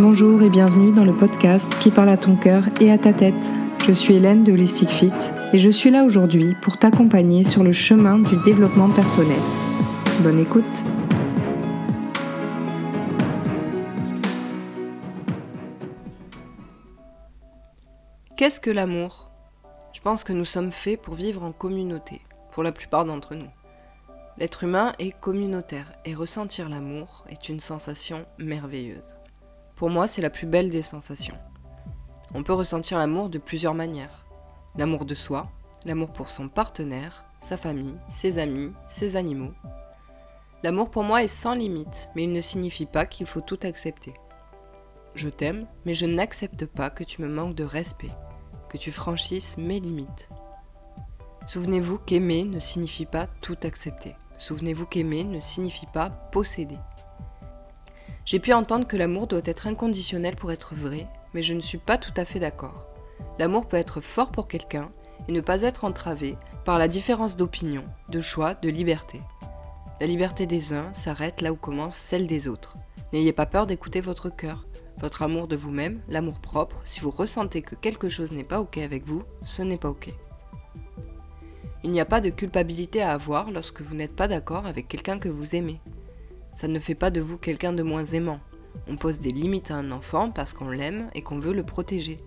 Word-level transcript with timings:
Bonjour 0.00 0.42
et 0.42 0.48
bienvenue 0.48 0.92
dans 0.92 1.04
le 1.04 1.12
podcast 1.12 1.76
qui 1.80 1.90
parle 1.90 2.10
à 2.10 2.16
ton 2.16 2.36
cœur 2.36 2.62
et 2.80 2.92
à 2.92 2.98
ta 2.98 3.12
tête. 3.12 3.34
Je 3.84 3.90
suis 3.90 4.14
Hélène 4.14 4.44
de 4.44 4.52
Holistic 4.52 4.88
Fit 4.88 5.10
et 5.52 5.58
je 5.58 5.70
suis 5.70 5.90
là 5.90 6.04
aujourd'hui 6.04 6.54
pour 6.62 6.78
t'accompagner 6.78 7.42
sur 7.42 7.64
le 7.64 7.72
chemin 7.72 8.20
du 8.20 8.36
développement 8.44 8.88
personnel. 8.90 9.40
Bonne 10.20 10.38
écoute 10.38 10.64
Qu'est-ce 18.36 18.60
que 18.60 18.70
l'amour? 18.70 19.32
Je 19.92 20.00
pense 20.00 20.22
que 20.22 20.32
nous 20.32 20.44
sommes 20.44 20.70
faits 20.70 21.02
pour 21.02 21.14
vivre 21.14 21.42
en 21.42 21.50
communauté, 21.50 22.20
pour 22.52 22.62
la 22.62 22.70
plupart 22.70 23.04
d'entre 23.04 23.34
nous. 23.34 23.50
L'être 24.36 24.62
humain 24.62 24.92
est 25.00 25.18
communautaire 25.18 25.92
et 26.04 26.14
ressentir 26.14 26.68
l'amour 26.68 27.24
est 27.28 27.48
une 27.48 27.58
sensation 27.58 28.26
merveilleuse. 28.38 29.17
Pour 29.78 29.90
moi, 29.90 30.08
c'est 30.08 30.22
la 30.22 30.28
plus 30.28 30.48
belle 30.48 30.70
des 30.70 30.82
sensations. 30.82 31.36
On 32.34 32.42
peut 32.42 32.52
ressentir 32.52 32.98
l'amour 32.98 33.28
de 33.28 33.38
plusieurs 33.38 33.74
manières. 33.74 34.26
L'amour 34.76 35.04
de 35.04 35.14
soi, 35.14 35.52
l'amour 35.86 36.12
pour 36.12 36.30
son 36.30 36.48
partenaire, 36.48 37.24
sa 37.38 37.56
famille, 37.56 37.94
ses 38.08 38.40
amis, 38.40 38.72
ses 38.88 39.14
animaux. 39.14 39.52
L'amour 40.64 40.90
pour 40.90 41.04
moi 41.04 41.22
est 41.22 41.28
sans 41.28 41.54
limite, 41.54 42.10
mais 42.16 42.24
il 42.24 42.32
ne 42.32 42.40
signifie 42.40 42.86
pas 42.86 43.06
qu'il 43.06 43.26
faut 43.26 43.40
tout 43.40 43.60
accepter. 43.62 44.14
Je 45.14 45.28
t'aime, 45.28 45.68
mais 45.84 45.94
je 45.94 46.06
n'accepte 46.06 46.66
pas 46.66 46.90
que 46.90 47.04
tu 47.04 47.22
me 47.22 47.28
manques 47.28 47.54
de 47.54 47.62
respect, 47.62 48.10
que 48.68 48.78
tu 48.78 48.90
franchisses 48.90 49.58
mes 49.58 49.78
limites. 49.78 50.28
Souvenez-vous 51.46 51.98
qu'aimer 52.00 52.44
ne 52.44 52.58
signifie 52.58 53.06
pas 53.06 53.28
tout 53.42 53.56
accepter. 53.62 54.16
Souvenez-vous 54.38 54.86
qu'aimer 54.86 55.22
ne 55.22 55.38
signifie 55.38 55.86
pas 55.86 56.10
posséder. 56.10 56.78
J'ai 58.28 58.40
pu 58.40 58.52
entendre 58.52 58.86
que 58.86 58.98
l'amour 58.98 59.26
doit 59.26 59.40
être 59.46 59.68
inconditionnel 59.68 60.36
pour 60.36 60.52
être 60.52 60.74
vrai, 60.74 61.06
mais 61.32 61.40
je 61.40 61.54
ne 61.54 61.60
suis 61.60 61.78
pas 61.78 61.96
tout 61.96 62.12
à 62.14 62.26
fait 62.26 62.38
d'accord. 62.38 62.84
L'amour 63.38 63.66
peut 63.66 63.78
être 63.78 64.02
fort 64.02 64.32
pour 64.32 64.48
quelqu'un 64.48 64.92
et 65.28 65.32
ne 65.32 65.40
pas 65.40 65.62
être 65.62 65.86
entravé 65.86 66.36
par 66.66 66.78
la 66.78 66.88
différence 66.88 67.36
d'opinion, 67.36 67.86
de 68.10 68.20
choix, 68.20 68.52
de 68.52 68.68
liberté. 68.68 69.22
La 69.98 70.06
liberté 70.06 70.46
des 70.46 70.74
uns 70.74 70.92
s'arrête 70.92 71.40
là 71.40 71.52
où 71.52 71.56
commence 71.56 71.96
celle 71.96 72.26
des 72.26 72.48
autres. 72.48 72.76
N'ayez 73.14 73.32
pas 73.32 73.46
peur 73.46 73.66
d'écouter 73.66 74.02
votre 74.02 74.28
cœur, 74.28 74.66
votre 74.98 75.22
amour 75.22 75.48
de 75.48 75.56
vous-même, 75.56 76.02
l'amour 76.06 76.38
propre. 76.38 76.82
Si 76.84 77.00
vous 77.00 77.10
ressentez 77.10 77.62
que 77.62 77.76
quelque 77.76 78.10
chose 78.10 78.32
n'est 78.32 78.44
pas 78.44 78.60
OK 78.60 78.76
avec 78.76 79.06
vous, 79.06 79.22
ce 79.42 79.62
n'est 79.62 79.78
pas 79.78 79.88
OK. 79.88 80.10
Il 81.82 81.92
n'y 81.92 82.00
a 82.00 82.04
pas 82.04 82.20
de 82.20 82.28
culpabilité 82.28 83.00
à 83.00 83.14
avoir 83.14 83.50
lorsque 83.50 83.80
vous 83.80 83.94
n'êtes 83.94 84.14
pas 84.14 84.28
d'accord 84.28 84.66
avec 84.66 84.86
quelqu'un 84.86 85.18
que 85.18 85.30
vous 85.30 85.56
aimez. 85.56 85.80
Ça 86.58 86.66
ne 86.66 86.80
fait 86.80 86.96
pas 86.96 87.12
de 87.12 87.20
vous 87.20 87.38
quelqu'un 87.38 87.72
de 87.72 87.84
moins 87.84 88.04
aimant. 88.04 88.40
On 88.88 88.96
pose 88.96 89.20
des 89.20 89.30
limites 89.30 89.70
à 89.70 89.76
un 89.76 89.92
enfant 89.92 90.32
parce 90.32 90.54
qu'on 90.54 90.70
l'aime 90.70 91.08
et 91.14 91.22
qu'on 91.22 91.38
veut 91.38 91.52
le 91.52 91.62
protéger. 91.62 92.18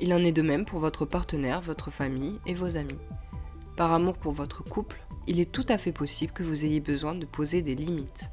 Il 0.00 0.12
en 0.12 0.24
est 0.24 0.32
de 0.32 0.42
même 0.42 0.64
pour 0.64 0.80
votre 0.80 1.04
partenaire, 1.04 1.60
votre 1.60 1.88
famille 1.92 2.40
et 2.46 2.54
vos 2.54 2.76
amis. 2.76 2.98
Par 3.76 3.92
amour 3.92 4.18
pour 4.18 4.32
votre 4.32 4.64
couple, 4.64 5.00
il 5.28 5.38
est 5.38 5.52
tout 5.52 5.64
à 5.68 5.78
fait 5.78 5.92
possible 5.92 6.32
que 6.32 6.42
vous 6.42 6.64
ayez 6.64 6.80
besoin 6.80 7.14
de 7.14 7.26
poser 7.26 7.62
des 7.62 7.76
limites. 7.76 8.28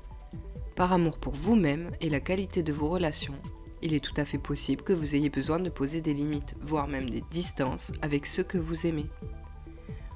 Par 0.75 0.91
amour 0.91 1.19
pour 1.19 1.35
vous-même 1.35 1.91
et 2.01 2.09
la 2.09 2.19
qualité 2.19 2.63
de 2.63 2.73
vos 2.73 2.89
relations, 2.89 3.37
il 3.83 3.93
est 3.93 4.03
tout 4.03 4.19
à 4.19 4.25
fait 4.25 4.39
possible 4.39 4.81
que 4.81 4.93
vous 4.93 5.15
ayez 5.15 5.29
besoin 5.29 5.59
de 5.59 5.69
poser 5.69 6.01
des 6.01 6.15
limites, 6.15 6.55
voire 6.61 6.87
même 6.87 7.11
des 7.11 7.23
distances 7.29 7.91
avec 8.01 8.25
ceux 8.25 8.43
que 8.43 8.57
vous 8.57 8.87
aimez. 8.87 9.05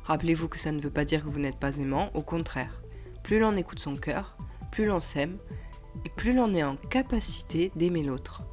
Rappelez-vous 0.06 0.48
que 0.48 0.58
ça 0.58 0.72
ne 0.72 0.82
veut 0.82 0.90
pas 0.90 1.06
dire 1.06 1.24
que 1.24 1.30
vous 1.30 1.40
n'êtes 1.40 1.60
pas 1.60 1.78
aimant, 1.78 2.10
au 2.16 2.24
contraire. 2.24 2.82
Plus 3.22 3.38
l'on 3.38 3.56
écoute 3.56 3.78
son 3.78 3.96
cœur, 3.96 4.36
plus 4.72 4.86
l'on 4.86 5.00
s'aime, 5.00 5.38
et 6.06 6.10
plus 6.10 6.34
l'on 6.34 6.50
est 6.50 6.64
en 6.64 6.76
capacité 6.76 7.72
d'aimer 7.76 8.04
l'autre. 8.04 8.44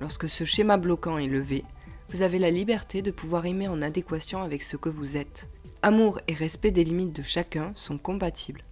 Lorsque 0.00 0.28
ce 0.28 0.44
schéma 0.44 0.76
bloquant 0.76 1.18
est 1.18 1.28
levé, 1.28 1.64
vous 2.10 2.22
avez 2.22 2.38
la 2.38 2.50
liberté 2.50 3.02
de 3.02 3.10
pouvoir 3.10 3.46
aimer 3.46 3.68
en 3.68 3.80
adéquation 3.80 4.42
avec 4.42 4.62
ce 4.62 4.76
que 4.76 4.88
vous 4.88 5.16
êtes. 5.16 5.48
Amour 5.82 6.20
et 6.28 6.34
respect 6.34 6.70
des 6.70 6.84
limites 6.84 7.16
de 7.16 7.22
chacun 7.22 7.72
sont 7.74 7.98
compatibles. 7.98 8.64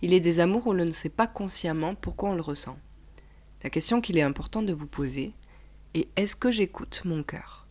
Il 0.00 0.12
est 0.12 0.20
des 0.20 0.40
amours 0.40 0.68
où 0.68 0.72
l'on 0.72 0.84
ne 0.84 0.92
sait 0.92 1.08
pas 1.08 1.26
consciemment 1.26 1.94
pourquoi 1.94 2.30
on 2.30 2.34
le 2.34 2.40
ressent. 2.40 2.78
La 3.64 3.70
question 3.70 4.00
qu'il 4.00 4.16
est 4.16 4.22
important 4.22 4.62
de 4.62 4.72
vous 4.72 4.86
poser 4.86 5.32
est 5.94 6.08
est-ce 6.16 6.36
que 6.36 6.52
j'écoute 6.52 7.02
mon 7.04 7.24
cœur? 7.24 7.66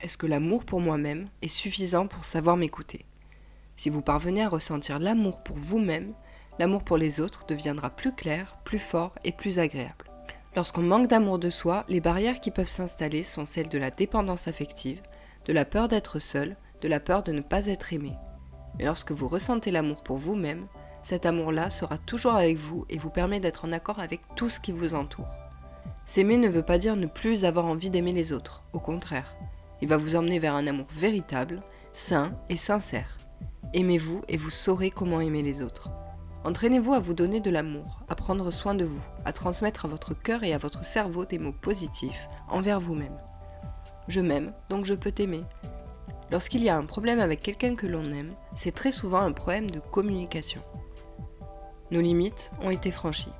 Est-ce 0.00 0.16
que 0.16 0.26
l'amour 0.26 0.64
pour 0.64 0.80
moi-même 0.80 1.28
est 1.42 1.48
suffisant 1.48 2.06
pour 2.06 2.24
savoir 2.24 2.56
m'écouter? 2.56 3.04
Si 3.76 3.90
vous 3.90 4.02
parvenez 4.02 4.42
à 4.42 4.48
ressentir 4.48 4.98
l'amour 4.98 5.42
pour 5.42 5.56
vous-même, 5.56 6.14
l'amour 6.60 6.84
pour 6.84 6.98
les 6.98 7.20
autres 7.20 7.46
deviendra 7.46 7.88
plus 7.88 8.14
clair, 8.14 8.58
plus 8.64 8.78
fort 8.78 9.14
et 9.24 9.32
plus 9.32 9.58
agréable. 9.58 10.10
Lorsqu'on 10.54 10.82
manque 10.82 11.06
d'amour 11.06 11.38
de 11.38 11.48
soi, 11.48 11.86
les 11.88 12.02
barrières 12.02 12.38
qui 12.38 12.50
peuvent 12.50 12.68
s'installer 12.68 13.22
sont 13.22 13.46
celles 13.46 13.70
de 13.70 13.78
la 13.78 13.90
dépendance 13.90 14.46
affective, 14.46 15.00
de 15.46 15.54
la 15.54 15.64
peur 15.64 15.88
d'être 15.88 16.18
seul, 16.18 16.58
de 16.82 16.88
la 16.88 17.00
peur 17.00 17.22
de 17.22 17.32
ne 17.32 17.40
pas 17.40 17.68
être 17.68 17.94
aimé. 17.94 18.12
Mais 18.78 18.84
lorsque 18.84 19.10
vous 19.10 19.26
ressentez 19.26 19.70
l'amour 19.70 20.02
pour 20.02 20.18
vous-même, 20.18 20.66
cet 21.00 21.24
amour-là 21.24 21.70
sera 21.70 21.96
toujours 21.96 22.34
avec 22.34 22.58
vous 22.58 22.84
et 22.90 22.98
vous 22.98 23.08
permet 23.08 23.40
d'être 23.40 23.64
en 23.64 23.72
accord 23.72 23.98
avec 23.98 24.20
tout 24.36 24.50
ce 24.50 24.60
qui 24.60 24.70
vous 24.70 24.92
entoure. 24.92 25.34
S'aimer 26.04 26.36
ne 26.36 26.48
veut 26.48 26.62
pas 26.62 26.76
dire 26.76 26.94
ne 26.94 27.06
plus 27.06 27.46
avoir 27.46 27.64
envie 27.64 27.88
d'aimer 27.88 28.12
les 28.12 28.32
autres, 28.32 28.64
au 28.74 28.80
contraire. 28.80 29.34
Il 29.80 29.88
va 29.88 29.96
vous 29.96 30.14
emmener 30.14 30.38
vers 30.38 30.56
un 30.56 30.66
amour 30.66 30.88
véritable, 30.92 31.62
sain 31.92 32.34
et 32.50 32.56
sincère. 32.56 33.16
Aimez-vous 33.72 34.20
et 34.28 34.36
vous 34.36 34.50
saurez 34.50 34.90
comment 34.90 35.22
aimer 35.22 35.42
les 35.42 35.62
autres. 35.62 35.88
Entraînez-vous 36.42 36.94
à 36.94 37.00
vous 37.00 37.12
donner 37.12 37.40
de 37.40 37.50
l'amour, 37.50 38.00
à 38.08 38.14
prendre 38.14 38.50
soin 38.50 38.74
de 38.74 38.84
vous, 38.84 39.04
à 39.26 39.32
transmettre 39.32 39.84
à 39.84 39.88
votre 39.88 40.14
cœur 40.14 40.42
et 40.42 40.54
à 40.54 40.58
votre 40.58 40.86
cerveau 40.86 41.26
des 41.26 41.38
mots 41.38 41.52
positifs 41.52 42.26
envers 42.48 42.80
vous-même. 42.80 43.16
Je 44.08 44.22
m'aime, 44.22 44.54
donc 44.70 44.86
je 44.86 44.94
peux 44.94 45.12
t'aimer. 45.12 45.44
Lorsqu'il 46.30 46.62
y 46.62 46.70
a 46.70 46.78
un 46.78 46.86
problème 46.86 47.20
avec 47.20 47.42
quelqu'un 47.42 47.74
que 47.74 47.86
l'on 47.86 48.12
aime, 48.12 48.34
c'est 48.54 48.74
très 48.74 48.90
souvent 48.90 49.20
un 49.20 49.32
problème 49.32 49.70
de 49.70 49.80
communication. 49.80 50.62
Nos 51.90 52.00
limites 52.00 52.52
ont 52.62 52.70
été 52.70 52.90
franchies. 52.90 53.32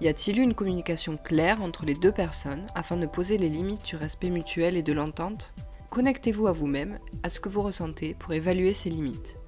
Y 0.00 0.08
a-t-il 0.08 0.40
eu 0.40 0.42
une 0.42 0.54
communication 0.54 1.16
claire 1.16 1.62
entre 1.62 1.86
les 1.86 1.94
deux 1.94 2.12
personnes 2.12 2.66
afin 2.74 2.96
de 2.96 3.06
poser 3.06 3.38
les 3.38 3.48
limites 3.48 3.84
du 3.84 3.96
respect 3.96 4.30
mutuel 4.30 4.76
et 4.76 4.82
de 4.82 4.92
l'entente? 4.92 5.54
Connectez-vous 5.90 6.48
à 6.48 6.52
vous-même, 6.52 6.98
à 7.22 7.28
ce 7.28 7.38
que 7.38 7.48
vous 7.48 7.62
ressentez 7.62 8.14
pour 8.14 8.32
évaluer 8.32 8.74
ces 8.74 8.90
limites. 8.90 9.38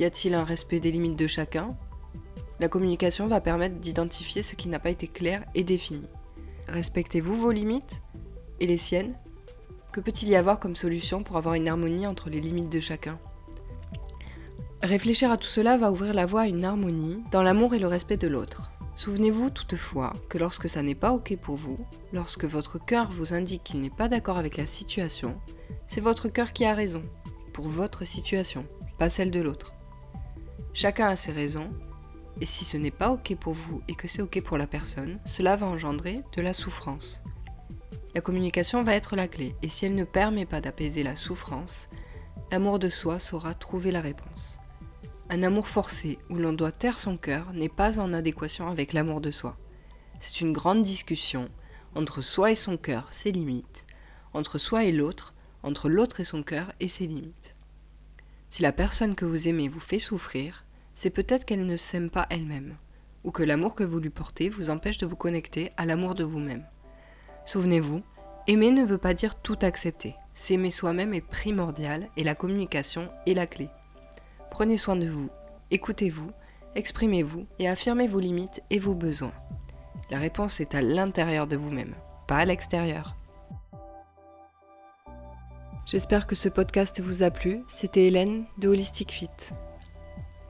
Y 0.00 0.04
a-t-il 0.04 0.34
un 0.34 0.44
respect 0.44 0.80
des 0.80 0.90
limites 0.90 1.18
de 1.18 1.26
chacun? 1.26 1.76
La 2.58 2.68
communication 2.68 3.26
va 3.26 3.42
permettre 3.42 3.76
d'identifier 3.80 4.40
ce 4.40 4.54
qui 4.54 4.70
n'a 4.70 4.78
pas 4.78 4.88
été 4.88 5.06
clair 5.06 5.44
et 5.54 5.62
défini. 5.62 6.06
Respectez-vous 6.68 7.34
vos 7.34 7.52
limites 7.52 8.00
et 8.60 8.66
les 8.66 8.78
siennes? 8.78 9.14
Que 9.92 10.00
peut-il 10.00 10.30
y 10.30 10.36
avoir 10.36 10.58
comme 10.58 10.74
solution 10.74 11.22
pour 11.22 11.36
avoir 11.36 11.52
une 11.52 11.68
harmonie 11.68 12.06
entre 12.06 12.30
les 12.30 12.40
limites 12.40 12.70
de 12.70 12.80
chacun? 12.80 13.18
Réfléchir 14.82 15.30
à 15.30 15.36
tout 15.36 15.48
cela 15.48 15.76
va 15.76 15.92
ouvrir 15.92 16.14
la 16.14 16.24
voie 16.24 16.40
à 16.40 16.48
une 16.48 16.64
harmonie 16.64 17.22
dans 17.30 17.42
l'amour 17.42 17.74
et 17.74 17.78
le 17.78 17.86
respect 17.86 18.16
de 18.16 18.28
l'autre. 18.28 18.70
Souvenez-vous 18.96 19.50
toutefois 19.50 20.14
que 20.30 20.38
lorsque 20.38 20.70
ça 20.70 20.82
n'est 20.82 20.94
pas 20.94 21.12
OK 21.12 21.36
pour 21.36 21.56
vous, 21.56 21.78
lorsque 22.14 22.46
votre 22.46 22.82
cœur 22.82 23.10
vous 23.10 23.34
indique 23.34 23.64
qu'il 23.64 23.82
n'est 23.82 23.90
pas 23.90 24.08
d'accord 24.08 24.38
avec 24.38 24.56
la 24.56 24.64
situation, 24.64 25.38
c'est 25.86 26.00
votre 26.00 26.30
cœur 26.30 26.54
qui 26.54 26.64
a 26.64 26.72
raison, 26.72 27.02
pour 27.52 27.68
votre 27.68 28.06
situation, 28.06 28.64
pas 28.96 29.10
celle 29.10 29.30
de 29.30 29.42
l'autre. 29.42 29.74
Chacun 30.72 31.08
a 31.08 31.16
ses 31.16 31.32
raisons, 31.32 31.70
et 32.40 32.46
si 32.46 32.64
ce 32.64 32.76
n'est 32.76 32.90
pas 32.90 33.10
OK 33.10 33.34
pour 33.36 33.52
vous 33.52 33.82
et 33.88 33.94
que 33.94 34.08
c'est 34.08 34.22
OK 34.22 34.40
pour 34.42 34.56
la 34.56 34.66
personne, 34.66 35.18
cela 35.24 35.56
va 35.56 35.66
engendrer 35.66 36.22
de 36.36 36.42
la 36.42 36.52
souffrance. 36.52 37.22
La 38.14 38.20
communication 38.20 38.82
va 38.82 38.94
être 38.94 39.16
la 39.16 39.28
clé, 39.28 39.54
et 39.62 39.68
si 39.68 39.86
elle 39.86 39.94
ne 39.94 40.04
permet 40.04 40.46
pas 40.46 40.60
d'apaiser 40.60 41.02
la 41.02 41.16
souffrance, 41.16 41.88
l'amour 42.50 42.78
de 42.78 42.88
soi 42.88 43.18
saura 43.18 43.54
trouver 43.54 43.92
la 43.92 44.00
réponse. 44.00 44.58
Un 45.28 45.42
amour 45.42 45.68
forcé 45.68 46.18
où 46.28 46.36
l'on 46.36 46.52
doit 46.52 46.72
taire 46.72 46.98
son 46.98 47.16
cœur 47.16 47.52
n'est 47.52 47.68
pas 47.68 48.00
en 48.00 48.12
adéquation 48.12 48.68
avec 48.68 48.92
l'amour 48.92 49.20
de 49.20 49.30
soi. 49.30 49.56
C'est 50.18 50.40
une 50.40 50.52
grande 50.52 50.82
discussion 50.82 51.48
entre 51.94 52.22
soi 52.22 52.50
et 52.50 52.56
son 52.56 52.76
cœur, 52.76 53.06
ses 53.10 53.32
limites, 53.32 53.86
entre 54.34 54.58
soi 54.58 54.84
et 54.84 54.92
l'autre, 54.92 55.34
entre 55.62 55.88
l'autre 55.88 56.20
et 56.20 56.24
son 56.24 56.42
cœur 56.42 56.72
et 56.80 56.88
ses 56.88 57.06
limites. 57.06 57.56
Si 58.50 58.62
la 58.62 58.72
personne 58.72 59.14
que 59.14 59.24
vous 59.24 59.46
aimez 59.46 59.68
vous 59.68 59.78
fait 59.78 60.00
souffrir, 60.00 60.64
c'est 60.92 61.10
peut-être 61.10 61.44
qu'elle 61.44 61.64
ne 61.64 61.76
s'aime 61.76 62.10
pas 62.10 62.26
elle-même, 62.30 62.76
ou 63.22 63.30
que 63.30 63.44
l'amour 63.44 63.76
que 63.76 63.84
vous 63.84 64.00
lui 64.00 64.10
portez 64.10 64.48
vous 64.48 64.70
empêche 64.70 64.98
de 64.98 65.06
vous 65.06 65.14
connecter 65.14 65.70
à 65.76 65.86
l'amour 65.86 66.16
de 66.16 66.24
vous-même. 66.24 66.66
Souvenez-vous, 67.44 68.02
aimer 68.48 68.72
ne 68.72 68.84
veut 68.84 68.98
pas 68.98 69.14
dire 69.14 69.36
tout 69.36 69.58
accepter. 69.62 70.16
S'aimer 70.34 70.72
soi-même 70.72 71.14
est 71.14 71.20
primordial 71.20 72.08
et 72.16 72.24
la 72.24 72.34
communication 72.34 73.08
est 73.24 73.34
la 73.34 73.46
clé. 73.46 73.70
Prenez 74.50 74.76
soin 74.76 74.96
de 74.96 75.06
vous, 75.06 75.30
écoutez-vous, 75.70 76.32
exprimez-vous 76.74 77.46
et 77.60 77.68
affirmez 77.68 78.08
vos 78.08 78.18
limites 78.18 78.62
et 78.70 78.80
vos 78.80 78.94
besoins. 78.94 79.34
La 80.10 80.18
réponse 80.18 80.60
est 80.60 80.74
à 80.74 80.82
l'intérieur 80.82 81.46
de 81.46 81.56
vous-même, 81.56 81.94
pas 82.26 82.38
à 82.38 82.44
l'extérieur. 82.46 83.16
J'espère 85.86 86.26
que 86.26 86.34
ce 86.34 86.48
podcast 86.48 87.00
vous 87.00 87.22
a 87.22 87.30
plu. 87.30 87.64
C'était 87.68 88.06
Hélène 88.06 88.44
de 88.58 88.68
Holistic 88.68 89.10
Fit. 89.10 89.28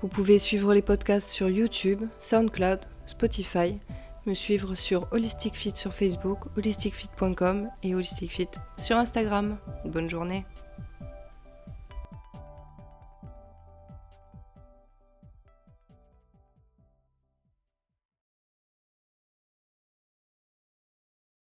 Vous 0.02 0.08
pouvez 0.08 0.38
suivre 0.38 0.74
les 0.74 0.82
podcasts 0.82 1.30
sur 1.30 1.48
YouTube, 1.48 2.02
SoundCloud, 2.20 2.80
Spotify, 3.06 3.78
me 4.26 4.34
suivre 4.34 4.74
sur 4.74 5.08
Holistic 5.12 5.54
Fit 5.54 5.72
sur 5.74 5.92
Facebook, 5.92 6.40
holisticfit.com 6.56 7.68
et 7.82 7.94
Holistic 7.94 8.30
Fit 8.30 8.48
sur 8.76 8.96
Instagram. 8.96 9.56
Bonne 9.84 10.10
journée 10.10 10.44